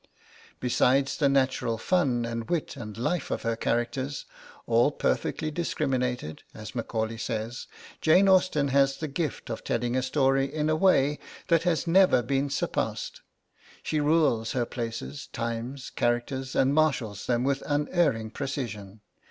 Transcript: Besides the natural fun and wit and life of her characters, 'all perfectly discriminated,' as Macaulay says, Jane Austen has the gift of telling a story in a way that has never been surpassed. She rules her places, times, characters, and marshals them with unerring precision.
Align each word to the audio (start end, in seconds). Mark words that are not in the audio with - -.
Besides 0.59 1.15
the 1.15 1.29
natural 1.29 1.77
fun 1.77 2.25
and 2.25 2.49
wit 2.49 2.75
and 2.75 2.97
life 2.97 3.29
of 3.29 3.43
her 3.43 3.55
characters, 3.55 4.25
'all 4.65 4.89
perfectly 4.91 5.51
discriminated,' 5.51 6.41
as 6.55 6.73
Macaulay 6.73 7.19
says, 7.19 7.67
Jane 8.01 8.27
Austen 8.27 8.69
has 8.69 8.97
the 8.97 9.07
gift 9.07 9.51
of 9.51 9.63
telling 9.63 9.95
a 9.95 10.01
story 10.01 10.51
in 10.51 10.71
a 10.71 10.75
way 10.75 11.19
that 11.49 11.61
has 11.69 11.85
never 11.85 12.23
been 12.23 12.49
surpassed. 12.49 13.21
She 13.83 13.99
rules 13.99 14.53
her 14.53 14.65
places, 14.65 15.27
times, 15.27 15.91
characters, 15.91 16.55
and 16.55 16.73
marshals 16.73 17.27
them 17.27 17.43
with 17.43 17.61
unerring 17.67 18.31
precision. 18.31 19.01